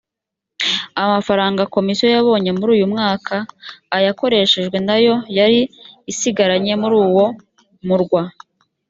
amafaranga 1.03 1.69
komisiyo 1.75 2.07
yabonye 2.15 2.49
muri 2.57 2.69
uyumwaka 2.75 3.35
ayakoreshejwe 3.97 4.77
nayo 4.87 5.15
yari 5.37 5.61
isigaranye 6.11 6.73
muri 6.81 6.95
uwo 7.05 7.25
murwa 7.87 8.21